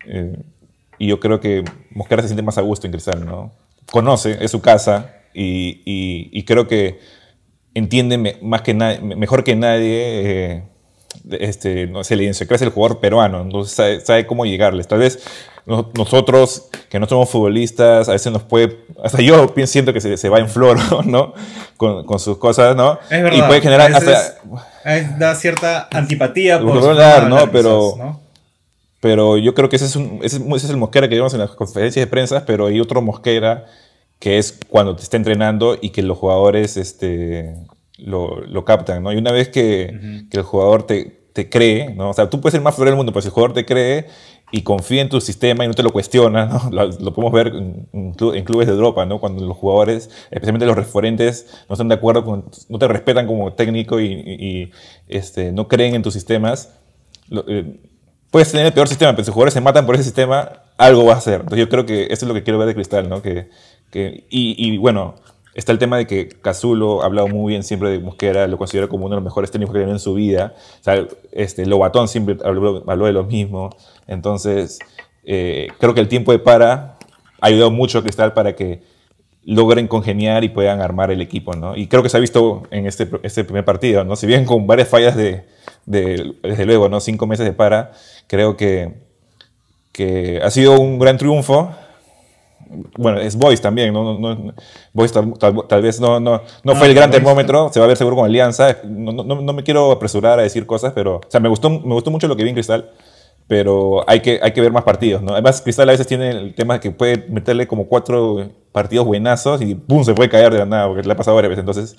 Eh, 0.07 0.37
y 0.99 1.09
yo 1.09 1.19
creo 1.19 1.41
que 1.41 1.65
Mosquera 1.91 2.23
se 2.23 2.29
siente 2.29 2.43
más 2.43 2.57
a 2.57 2.63
gusto 2.63 2.87
en 2.87 2.93
Cristal, 2.93 3.27
¿no? 3.27 3.53
Conoce, 3.91 4.39
es 4.41 4.51
su 4.51 4.61
casa 4.63 5.17
y, 5.35 5.83
y, 6.33 6.45
creo 6.45 6.69
que 6.69 7.01
entiende 7.75 8.39
más 8.41 8.63
que 8.63 8.73
mejor 8.73 9.43
que 9.43 9.57
nadie 9.57 10.53
eh, 10.53 10.63
este, 11.31 11.87
no 11.87 12.05
sé, 12.05 12.17
le 12.17 12.29
es 12.29 12.41
el 12.41 12.69
jugador 12.71 13.01
peruano, 13.01 13.43
entonces 13.43 14.05
sabe, 14.05 14.27
cómo 14.27 14.45
llegarles. 14.45 14.89
Tal 14.89 14.99
vez 14.99 15.25
nosotros, 15.67 16.69
que 16.91 16.99
no 17.01 17.07
somos 17.07 17.31
futbolistas, 17.31 18.09
a 18.09 18.13
veces 18.13 18.33
nos 18.33 18.43
puede, 18.43 18.85
hasta 19.03 19.23
yo 19.23 19.53
siento 19.67 19.93
que 19.93 20.01
se, 20.01 20.17
se 20.17 20.29
va 20.29 20.39
en 20.39 20.49
flor, 20.49 20.79
¿no? 21.07 21.33
Con, 21.77 22.05
con, 22.05 22.19
sus 22.19 22.39
cosas, 22.39 22.77
¿no? 22.77 22.99
Es 23.11 23.23
verdad. 23.23 23.39
Y 23.39 23.43
puede 23.43 23.61
generar 23.61 23.93
hasta... 23.93 24.37
da 25.19 25.35
cierta 25.35 25.89
antipatía 25.91 26.61
por 26.61 26.83
verdad, 26.83 27.29
¿no? 27.29 27.51
Pero, 27.51 28.21
pero 29.01 29.39
yo 29.39 29.55
creo 29.55 29.69
que 29.69 29.77
ese 29.77 29.87
es, 29.87 29.97
un, 29.97 30.21
ese, 30.23 30.37
es 30.39 30.71
el 30.71 30.77
mosquera 30.77 31.09
que 31.09 31.15
vemos 31.15 31.35
en 31.35 31.41
las 31.41 31.51
conferencias 31.51 32.05
de 32.05 32.11
prensa, 32.11 32.45
pero 32.47 32.67
hay 32.67 32.81
otro 32.81 33.01
mosquera 33.03 33.67
que 34.19 34.39
es 34.39 34.59
cuando 34.69 34.97
te 34.97 35.03
está 35.03 35.17
entrenando 35.17 35.77
y 35.81 35.91
que 35.91 36.03
los 36.03 36.17
jugadores 36.17 36.77
este, 36.77 37.55
lo, 37.99 38.41
lo 38.41 38.65
captan, 38.65 39.03
¿no? 39.03 39.13
Y 39.13 39.17
una 39.17 39.33
vez 39.33 39.49
que, 39.49 40.27
que 40.31 40.39
el 40.39 40.43
jugador 40.43 40.85
te, 40.85 41.29
te, 41.33 41.49
cree, 41.49 41.95
¿no? 41.95 42.11
O 42.11 42.13
sea, 42.13 42.29
tú 42.29 42.41
puedes 42.41 42.53
ser 42.53 42.63
más 42.63 42.75
flor 42.75 42.89
del 42.89 42.97
mundo, 42.97 43.13
pero 43.13 43.23
si 43.23 43.29
el 43.29 43.35
jugador 43.35 43.55
te 43.55 43.65
cree 43.65 44.07
y 44.51 44.63
confía 44.63 45.03
en 45.03 45.09
tu 45.09 45.21
sistema 45.21 45.65
y 45.65 45.69
no 45.69 45.75
te 45.75 45.83
lo 45.83 45.93
cuestiona, 45.93 46.47
¿no? 46.47 46.71
lo, 46.71 47.15
podemos 47.15 47.33
ver 47.33 47.49
en, 47.49 48.45
clubes 48.45 48.67
de 48.67 48.73
Europa, 48.73 49.05
¿no? 49.07 49.21
Cuando 49.21 49.45
los 49.45 49.57
jugadores, 49.57 50.11
especialmente 50.31 50.67
los 50.67 50.77
referentes, 50.77 51.65
no 51.69 51.75
están 51.75 51.89
de 51.89 51.95
acuerdo, 51.95 52.25
con, 52.25 52.45
no 52.69 52.79
te 52.79 52.89
respetan 52.89 53.27
como 53.27 53.53
técnico 53.53 54.01
y, 54.01 54.07
y, 54.07 54.73
este, 55.09 55.53
no 55.53 55.69
creen 55.69 55.95
en 55.95 56.03
tus 56.03 56.15
sistemas. 56.15 56.75
Eh, 57.49 57.81
puedes 58.31 58.51
tener 58.51 58.67
el 58.67 58.73
peor 58.73 58.89
sistema, 58.89 59.13
pero 59.13 59.25
si 59.25 59.29
los 59.29 59.35
jugadores 59.35 59.55
se 59.55 59.61
matan 59.61 59.87
por 59.87 59.95
ese 59.95 60.05
sistema, 60.05 60.51
algo 60.77 61.05
va 61.05 61.15
a 61.15 61.17
hacer. 61.17 61.41
Entonces 61.41 61.61
yo 61.61 61.69
creo 61.69 61.87
que 61.87 62.05
eso 62.05 62.25
es 62.25 62.29
lo 62.29 62.35
que 62.35 62.43
quiero 62.43 62.59
ver 62.59 62.69
de 62.69 62.75
Cristal, 62.75 63.09
¿no? 63.09 63.23
Que, 63.23 63.51
que 63.91 64.27
y, 64.29 64.55
y 64.59 64.79
bueno, 64.79 65.15
Está 65.55 65.71
el 65.71 65.79
tema 65.79 65.97
de 65.97 66.07
que 66.07 66.29
Cazulo 66.29 67.03
ha 67.03 67.07
hablado 67.07 67.29
muy 67.29 67.53
bien 67.53 67.63
siempre 67.63 67.89
de 67.91 68.01
Mosquera, 68.01 68.49
lo 68.49 68.59
considera 68.59 68.89
como 68.89 69.07
uno 69.07 69.15
de 69.15 69.21
los 69.21 69.25
mejores 69.25 69.53
técnicos 69.53 69.73
que 69.73 69.79
tiene 69.79 69.93
en 69.93 70.01
su 70.01 70.15
vida. 70.15 70.55
O 70.81 70.83
sea, 70.83 71.07
este, 71.31 71.65
Lobatón 71.65 72.09
siempre 72.09 72.37
habló, 72.45 73.07
de 73.07 73.13
lo 73.13 73.25
mismo. 73.25 73.71
Entonces, 74.09 74.81
eh, 75.23 75.69
creo 75.79 75.95
que 75.95 76.01
el 76.01 76.09
tiempo 76.09 76.33
de 76.33 76.41
para 76.41 76.99
ha 77.41 77.47
ayudado 77.47 77.71
mucho 77.71 77.99
a 77.99 78.03
Cristal 78.03 78.33
para 78.33 78.57
que 78.57 78.83
logren 79.45 79.87
congeniar 79.87 80.43
y 80.43 80.49
puedan 80.49 80.81
armar 80.81 81.11
el 81.11 81.21
equipo, 81.21 81.55
¿no? 81.55 81.77
Y 81.77 81.87
creo 81.87 82.03
que 82.03 82.09
se 82.09 82.17
ha 82.17 82.21
visto 82.21 82.63
en 82.71 82.87
este, 82.87 83.09
este 83.23 83.45
primer 83.45 83.65
partido, 83.65 84.03
¿no? 84.05 84.17
Si 84.17 84.27
bien 84.27 84.45
con 84.47 84.67
varias 84.67 84.89
fallas 84.89 85.17
de, 85.17 85.45
de, 85.87 86.35
desde 86.43 86.67
luego, 86.67 86.89
¿no? 86.89 86.99
Cinco 87.01 87.27
meses 87.27 87.47
de 87.47 87.53
para, 87.53 87.93
creo 88.27 88.57
que, 88.57 88.95
que 89.93 90.41
ha 90.43 90.51
sido 90.51 90.81
un 90.81 90.99
gran 90.99 91.19
triunfo 91.19 91.71
bueno, 92.97 93.19
es 93.19 93.37
Boys 93.37 93.61
también, 93.61 93.93
¿no? 93.93 94.19
no, 94.19 94.55
Boys 94.93 95.13
tal, 95.13 95.83
vez 95.83 96.01
no, 96.01 96.21
no, 96.21 96.43
no 96.63 96.73
ah, 96.73 96.77
fue 96.77 96.89
el 96.89 96.95
gran 96.95 97.11
termómetro, 97.11 97.71
se 97.73 97.81
va 97.81 97.85
a 97.85 97.89
ver 97.89 97.97
seguro 97.97 98.17
con 98.17 98.25
Alianza. 98.27 98.79
No, 98.85 99.13
no, 99.13 99.53
me 99.53 99.63
quiero 99.63 99.93
apresurar 99.93 100.39
a 100.39 100.43
decir 100.43 100.67
cosas, 100.67 100.93
pero, 100.95 101.17
o 101.17 101.31
sea, 101.31 101.41
me 101.41 101.49
gustó, 101.49 101.71
me 101.71 101.95
gustó 101.95 102.11
mucho 102.11 102.29
lo 102.29 102.37
que 102.37 102.45
vi 102.45 102.51
en 102.51 102.55
Cristal, 102.55 102.91
pero 103.47 104.09
hay 104.09 104.21
que, 104.21 104.41
hay 104.43 104.53
que 104.53 104.61
ver 104.61 104.73
más 104.73 104.85
partidos, 104.85 105.23
¿no? 105.23 105.33
Además, 105.33 105.61
Cristal 105.61 105.89
a 105.89 105.93
veces 105.93 106.07
tiene 106.07 106.31
el 106.31 106.55
tema 106.55 106.75
de 106.75 106.81
que 106.81 106.91
puede 106.91 107.27
meterle 107.29 107.67
como 107.67 107.87
cuatro 107.87 108.49
partidos 108.73 109.07
buenazos 109.07 109.61
y 109.63 109.75
¡pum! 109.75 110.03
se 110.05 110.15
puede 110.15 110.29
caer 110.29 110.53
de 110.53 110.59
la 110.61 110.67
nada, 110.67 110.89
porque 110.89 111.03
le 111.03 111.13
ha 111.13 111.17
pasado 111.17 111.35
varias 111.37 111.51
veces. 111.51 111.61
Entonces, 111.61 111.97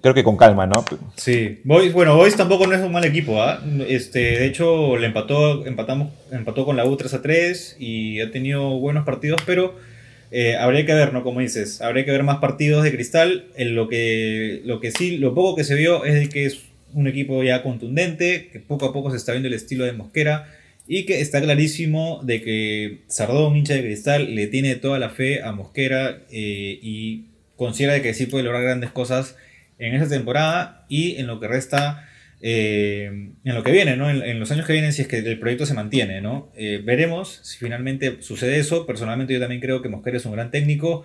creo 0.00 0.14
que 0.14 0.24
con 0.24 0.36
calma, 0.36 0.66
¿no? 0.66 0.84
Sí, 1.16 1.60
Boys, 1.64 1.92
bueno, 1.92 2.16
Boys 2.16 2.36
tampoco 2.36 2.66
no 2.66 2.74
es 2.74 2.80
un 2.80 2.92
mal 2.92 3.04
equipo, 3.04 3.42
¿ah? 3.42 3.62
Este, 3.88 4.20
de 4.20 4.46
hecho, 4.46 4.96
le 4.96 5.06
empató, 5.06 5.66
empatamos, 5.66 6.12
empató 6.30 6.64
con 6.64 6.76
la 6.76 6.84
U 6.84 6.96
3 6.96 7.14
a 7.14 7.22
3 7.22 7.76
y 7.78 8.20
ha 8.20 8.30
tenido 8.30 8.78
buenos 8.78 9.04
partidos, 9.04 9.40
pero 9.46 9.74
eh, 10.30 10.56
habría 10.56 10.86
que 10.86 10.94
ver, 10.94 11.12
¿no? 11.12 11.22
Como 11.22 11.40
dices, 11.40 11.82
habría 11.82 12.04
que 12.04 12.10
ver 12.10 12.22
más 12.22 12.38
partidos 12.38 12.82
de 12.84 12.92
Cristal. 12.92 13.46
En 13.56 13.74
lo 13.74 13.88
que, 13.88 14.62
lo 14.64 14.80
que 14.80 14.90
sí, 14.90 15.18
lo 15.18 15.34
poco 15.34 15.56
que 15.56 15.64
se 15.64 15.74
vio 15.74 16.04
es 16.04 16.14
de 16.14 16.28
que 16.28 16.46
es 16.46 16.62
un 16.94 17.06
equipo 17.06 17.42
ya 17.42 17.62
contundente, 17.62 18.48
que 18.52 18.60
poco 18.60 18.86
a 18.86 18.92
poco 18.92 19.10
se 19.10 19.16
está 19.16 19.32
viendo 19.32 19.48
el 19.48 19.54
estilo 19.54 19.84
de 19.84 19.92
Mosquera 19.92 20.48
y 20.86 21.04
que 21.04 21.20
está 21.20 21.40
clarísimo 21.40 22.20
de 22.24 22.42
que 22.42 22.98
Sardón, 23.06 23.56
hincha 23.56 23.74
de 23.74 23.82
Cristal, 23.82 24.34
le 24.34 24.46
tiene 24.46 24.74
toda 24.76 24.98
la 24.98 25.10
fe 25.10 25.42
a 25.42 25.52
Mosquera 25.52 26.18
eh, 26.30 26.78
y 26.82 27.24
considera 27.56 27.94
de 27.94 28.02
que 28.02 28.14
sí 28.14 28.26
puede 28.26 28.44
lograr 28.44 28.62
grandes 28.62 28.90
cosas 28.90 29.36
en 29.86 29.94
esta 29.94 30.08
temporada 30.08 30.84
y 30.88 31.16
en 31.16 31.26
lo 31.26 31.40
que 31.40 31.48
resta, 31.48 32.08
eh, 32.40 33.30
en 33.44 33.54
lo 33.54 33.62
que 33.62 33.72
viene, 33.72 33.96
¿no? 33.96 34.08
En, 34.10 34.38
los 34.38 34.50
años 34.52 34.66
que 34.66 34.72
vienen, 34.72 34.92
si 34.92 35.02
es 35.02 35.08
que 35.08 35.18
el 35.18 35.38
proyecto 35.38 35.66
se 35.66 35.74
mantiene, 35.74 36.20
¿no? 36.20 36.52
Eh, 36.56 36.80
veremos 36.84 37.40
si 37.42 37.58
finalmente 37.58 38.18
sucede 38.22 38.58
eso. 38.58 38.86
Personalmente 38.86 39.32
yo 39.34 39.40
también 39.40 39.60
creo 39.60 39.82
que 39.82 39.88
Mosquera 39.88 40.16
es 40.16 40.24
un 40.24 40.32
gran 40.32 40.50
técnico 40.50 41.04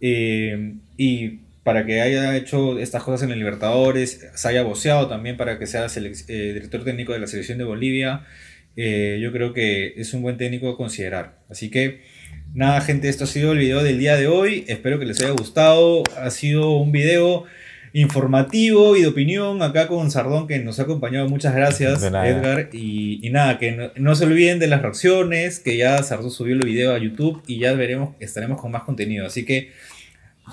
eh, 0.00 0.74
y 0.96 1.40
para 1.64 1.84
que 1.84 2.00
haya 2.00 2.36
hecho 2.36 2.78
estas 2.78 3.02
cosas 3.02 3.22
en 3.24 3.32
el 3.32 3.38
Libertadores, 3.38 4.28
se 4.34 4.48
haya 4.48 4.62
boceado 4.62 5.08
también 5.08 5.36
para 5.36 5.58
que 5.58 5.66
sea 5.66 5.86
director 5.88 6.84
técnico 6.84 7.12
de 7.12 7.20
la 7.20 7.28
selección 7.28 7.58
de 7.58 7.64
Bolivia, 7.64 8.26
yo 8.74 9.32
creo 9.32 9.52
que 9.52 9.94
es 9.96 10.12
un 10.12 10.22
buen 10.22 10.36
técnico 10.38 10.68
a 10.70 10.76
considerar. 10.76 11.38
Así 11.48 11.70
que... 11.70 12.00
Nada, 12.54 12.82
gente, 12.82 13.08
esto 13.08 13.24
ha 13.24 13.26
sido 13.26 13.52
el 13.52 13.58
video 13.58 13.82
del 13.82 13.98
día 13.98 14.14
de 14.16 14.26
hoy. 14.26 14.66
Espero 14.68 14.98
que 14.98 15.06
les 15.06 15.18
haya 15.22 15.30
gustado. 15.30 16.02
Ha 16.18 16.28
sido 16.28 16.72
un 16.72 16.92
video 16.92 17.46
informativo 17.92 18.96
y 18.96 19.02
de 19.02 19.08
opinión 19.08 19.62
acá 19.62 19.86
con 19.86 20.10
Sardón 20.10 20.46
que 20.46 20.58
nos 20.58 20.78
ha 20.80 20.84
acompañado. 20.84 21.28
Muchas 21.28 21.54
gracias, 21.54 22.02
Edgar. 22.02 22.70
Y, 22.72 23.28
nada, 23.30 23.58
que 23.58 23.90
no, 23.96 24.14
se 24.14 24.24
olviden 24.24 24.58
de 24.58 24.66
las 24.66 24.82
reacciones, 24.82 25.60
que 25.60 25.76
ya 25.76 26.02
Sardón 26.02 26.30
subió 26.30 26.54
el 26.54 26.64
video 26.64 26.94
a 26.94 26.98
YouTube 26.98 27.42
y 27.46 27.58
ya 27.58 27.72
veremos, 27.74 28.14
estaremos 28.20 28.60
con 28.60 28.70
más 28.70 28.84
contenido. 28.84 29.26
Así 29.26 29.44
que 29.44 29.72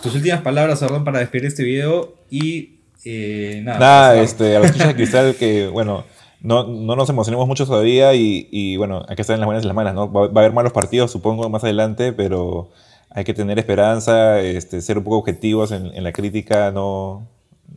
tus 0.04 0.16
últimas 0.16 0.42
palabras, 0.42 0.80
Sardón, 0.80 1.04
para 1.04 1.20
despedir 1.20 1.46
este 1.46 1.64
video 1.64 2.16
y 2.30 2.80
eh, 3.06 3.62
nada. 3.64 3.80
Nada, 3.80 4.22
este, 4.22 4.56
a 4.56 4.60
los 4.60 4.78
de 4.78 4.96
cristal 4.96 5.36
que, 5.36 5.68
bueno, 5.68 6.04
no, 6.42 6.68
no, 6.68 6.96
nos 6.96 7.10
emocionemos 7.10 7.48
mucho 7.48 7.66
todavía 7.66 8.14
y, 8.16 8.48
y, 8.52 8.76
bueno, 8.78 9.06
hay 9.08 9.16
que 9.16 9.22
estar 9.22 9.34
en 9.34 9.40
las 9.40 9.46
buenas 9.46 9.64
y 9.64 9.68
las 9.68 9.76
malas, 9.76 9.94
¿no? 9.94 10.12
Va, 10.12 10.28
va 10.28 10.42
a 10.42 10.46
haber 10.46 10.54
malos 10.54 10.74
partidos, 10.74 11.12
supongo, 11.12 11.50
más 11.50 11.64
adelante, 11.64 12.12
pero 12.12 12.70
hay 13.10 13.24
que 13.24 13.34
tener 13.34 13.58
esperanza, 13.60 14.40
este, 14.40 14.82
ser 14.82 14.98
un 14.98 15.04
poco 15.04 15.18
objetivos 15.18 15.72
en, 15.72 16.04
la 16.04 16.12
crítica, 16.12 16.72
no, 16.72 17.28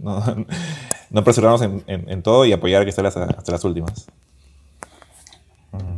no, 0.01 0.47
no 1.11 1.21
apresurarnos 1.21 1.62
en, 1.87 2.23
todo 2.23 2.45
y 2.45 2.53
apoyar 2.53 2.85
que 2.85 2.91
esté 2.91 3.07
hasta, 3.07 3.25
hasta 3.25 3.53
las 3.53 3.65
últimas. 3.65 4.07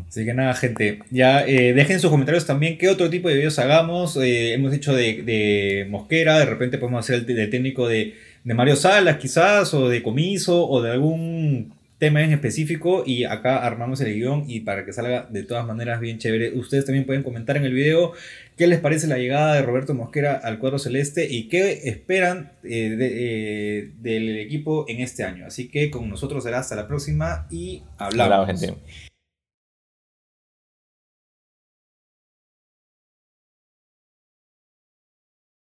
Así 0.09 0.25
que 0.25 0.33
nada, 0.33 0.55
gente, 0.55 1.00
ya 1.11 1.45
eh, 1.45 1.73
dejen 1.73 1.99
sus 1.99 2.09
comentarios 2.09 2.47
también 2.47 2.79
qué 2.79 2.88
otro 2.88 3.11
tipo 3.11 3.29
de 3.29 3.35
videos 3.35 3.59
hagamos. 3.59 4.17
Eh, 4.17 4.55
hemos 4.55 4.73
hecho 4.73 4.95
de, 4.95 5.87
Mosquera, 5.91 6.38
de 6.38 6.45
repente 6.45 6.79
podemos 6.79 7.00
hacer 7.00 7.29
el, 7.29 7.50
técnico 7.50 7.88
de 7.88 8.14
Mario 8.45 8.76
Salas 8.76 9.17
quizás, 9.17 9.75
o 9.75 9.88
de 9.88 10.05
Comiso, 10.05 10.69
o 10.69 10.81
de 10.81 10.93
algún 10.93 11.73
tema 12.04 12.23
en 12.23 12.32
específico 12.32 13.02
y 13.06 13.25
acá 13.25 13.64
armamos 13.64 13.99
el 14.02 14.12
guion 14.12 14.44
y 14.46 14.61
para 14.61 14.84
que 14.84 14.92
salga 14.92 15.26
de 15.30 15.42
todas 15.42 15.66
maneras 15.66 16.00
bien 16.00 16.18
chévere. 16.18 16.52
Ustedes 16.52 16.84
también 16.84 17.06
pueden 17.06 17.23
comentar 17.23 17.56
en 17.56 17.64
el 17.64 17.73
video 17.73 18.12
qué 18.58 18.66
les 18.66 18.78
parece 18.78 19.06
la 19.06 19.16
llegada 19.16 19.54
de 19.54 19.62
Roberto 19.62 19.94
Mosquera 19.94 20.34
al 20.34 20.58
cuadro 20.58 20.78
celeste 20.78 21.26
y 21.30 21.49
qué 21.49 21.88
esperan 21.88 22.52
eh, 22.62 22.94
eh, 23.00 23.92
del 24.02 24.37
equipo 24.37 24.84
en 24.87 25.00
este 25.00 25.25
año. 25.25 25.46
Así 25.46 25.70
que 25.70 25.90
con 25.90 26.11
nosotros 26.11 26.44
será 26.44 26.58
hasta 26.58 26.76
la 26.76 26.87
próxima 26.87 27.46
y 27.50 27.82
hablamos. 27.96 28.49
gente. 28.49 28.75